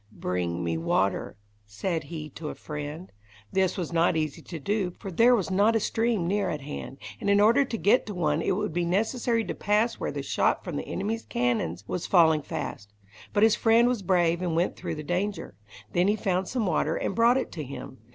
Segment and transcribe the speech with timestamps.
[0.17, 3.11] "Bring me water," said he to a friend.
[3.51, 6.97] This was not easy to do, for there was not a stream near at hand,
[7.19, 10.23] and in order to get to one it would be necessary to pass where the
[10.23, 12.91] shot from the enemy's cannons was falling fast.
[13.31, 15.55] But his friend was brave and went through the danger.
[15.93, 17.99] Then he found some water, and brought it to him.